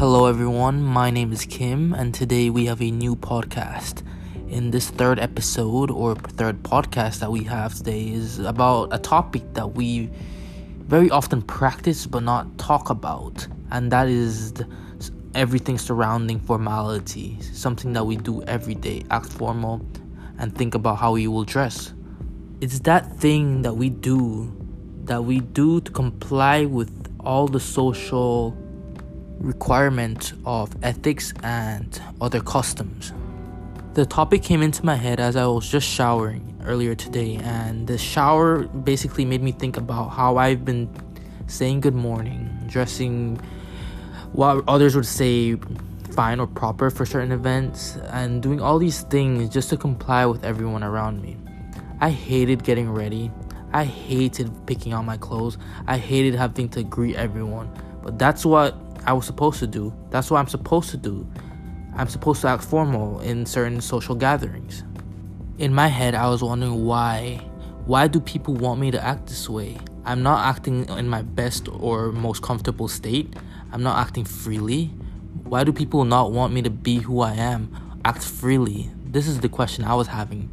[0.00, 0.82] Hello, everyone.
[0.82, 4.02] My name is Kim, and today we have a new podcast.
[4.48, 9.42] In this third episode or third podcast that we have today is about a topic
[9.52, 10.08] that we
[10.86, 14.54] very often practice but not talk about, and that is
[15.34, 17.38] everything surrounding formality.
[17.42, 19.86] Something that we do every day, act formal,
[20.38, 21.92] and think about how we will dress.
[22.62, 24.50] It's that thing that we do,
[25.04, 26.90] that we do to comply with
[27.20, 28.56] all the social
[29.40, 33.12] requirement of ethics and other customs.
[33.94, 37.98] The topic came into my head as I was just showering earlier today, and the
[37.98, 40.88] shower basically made me think about how I've been
[41.46, 43.36] saying good morning, dressing
[44.32, 45.56] what others would say
[46.12, 50.44] fine or proper for certain events, and doing all these things just to comply with
[50.44, 51.36] everyone around me.
[52.00, 53.30] I hated getting ready.
[53.72, 55.58] I hated picking out my clothes.
[55.86, 57.70] I hated having to greet everyone.
[58.02, 58.76] But that's what
[59.10, 59.92] I was supposed to do.
[60.10, 61.26] That's what I'm supposed to do.
[61.96, 64.84] I'm supposed to act formal in certain social gatherings.
[65.58, 67.44] In my head, I was wondering why.
[67.86, 69.78] Why do people want me to act this way?
[70.04, 73.34] I'm not acting in my best or most comfortable state.
[73.72, 74.92] I'm not acting freely.
[75.42, 78.00] Why do people not want me to be who I am?
[78.04, 78.92] Act freely.
[79.06, 80.48] This is the question I was having.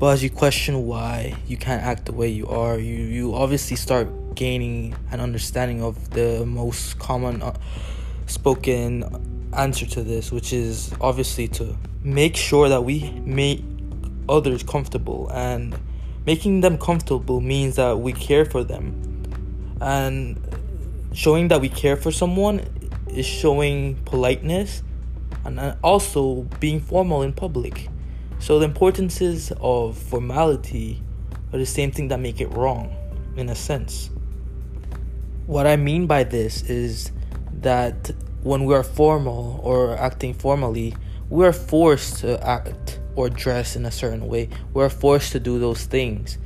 [0.00, 3.76] But as you question why you can't act the way you are, you, you obviously
[3.76, 7.54] start gaining an understanding of the most common uh,
[8.26, 13.64] spoken answer to this, which is obviously to make sure that we make
[14.28, 15.28] others comfortable.
[15.32, 15.76] And
[16.24, 19.02] making them comfortable means that we care for them.
[19.80, 20.38] And
[21.12, 22.60] showing that we care for someone
[23.08, 24.82] is showing politeness
[25.44, 27.88] and also being formal in public.
[28.38, 31.02] So the importances of formality
[31.52, 32.94] are the same thing that make it wrong,
[33.36, 34.10] in a sense.
[35.46, 37.12] What I mean by this is
[37.60, 38.10] that
[38.42, 40.92] when we are formal or acting formally,
[41.30, 44.48] we are forced to act or dress in a certain way.
[44.74, 46.38] We're forced to do those things.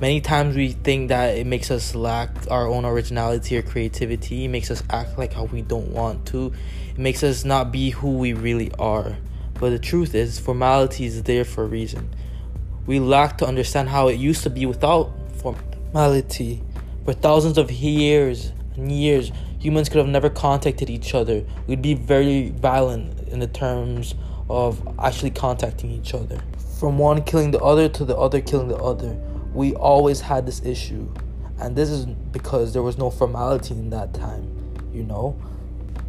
[0.00, 4.48] Many times we think that it makes us lack our own originality or creativity, it
[4.48, 6.52] makes us act like how we don't want to,
[6.90, 9.16] it makes us not be who we really are.
[9.60, 12.12] But the truth is, formality is there for a reason.
[12.86, 16.64] We lack to understand how it used to be without formality.
[17.04, 21.44] For thousands of years and years, humans could have never contacted each other.
[21.66, 24.14] We'd be very violent in the terms
[24.50, 26.38] of actually contacting each other.
[26.78, 29.18] From one killing the other to the other killing the other,
[29.54, 31.10] we always had this issue.
[31.58, 34.50] And this is because there was no formality in that time,
[34.92, 35.40] you know?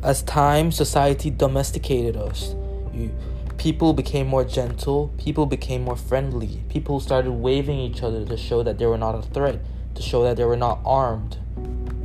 [0.04, 2.54] As time, society domesticated us.
[2.94, 3.16] You,
[3.58, 8.62] people became more gentle, people became more friendly, people started waving each other to show
[8.64, 9.62] that they were not a threat
[9.96, 11.38] to show that they were not armed.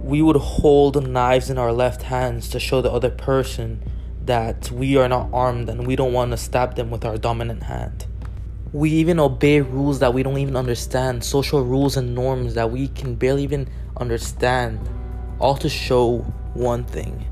[0.02, 3.82] We would hold knives in our left hands to show the other person
[4.24, 7.64] that we are not armed and we don't want to stab them with our dominant
[7.64, 8.06] hand.
[8.72, 12.88] We even obey rules that we don't even understand, social rules and norms that we
[12.88, 14.80] can barely even understand,
[15.38, 16.18] all to show
[16.54, 17.24] one thing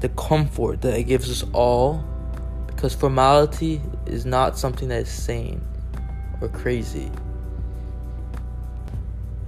[0.00, 2.04] the comfort that it gives us all.
[2.66, 5.60] Because formality is not something that is sane
[6.40, 7.10] or crazy.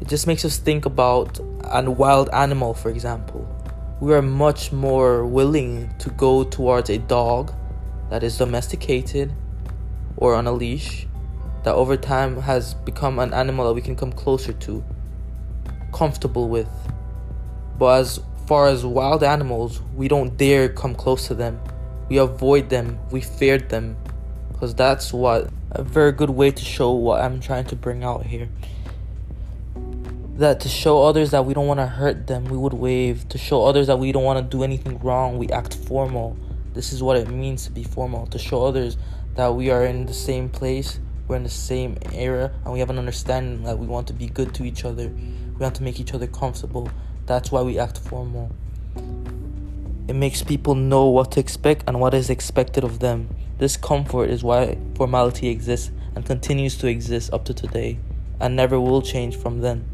[0.00, 3.46] It just makes us think about a wild animal, for example.
[4.00, 7.52] We are much more willing to go towards a dog
[8.08, 9.30] that is domesticated
[10.16, 11.06] or on a leash
[11.64, 14.82] that over time has become an animal that we can come closer to,
[15.92, 16.70] comfortable with.
[17.78, 21.60] But as far as wild animals, we don't dare come close to them.
[22.08, 23.98] We avoid them, we feared them,
[24.50, 28.24] because that's what a very good way to show what I'm trying to bring out
[28.24, 28.48] here
[30.40, 33.28] that to show others that we don't want to hurt them, we would wave.
[33.28, 36.34] To show others that we don't want to do anything wrong, we act formal.
[36.72, 38.26] This is what it means to be formal.
[38.28, 38.96] To show others
[39.34, 40.98] that we are in the same place,
[41.28, 44.28] we're in the same era, and we have an understanding that we want to be
[44.28, 45.08] good to each other.
[45.08, 46.90] We want to make each other comfortable.
[47.26, 48.50] That's why we act formal.
[50.08, 53.28] It makes people know what to expect and what is expected of them.
[53.58, 57.98] This comfort is why formality exists and continues to exist up to today
[58.40, 59.84] and never will change from then.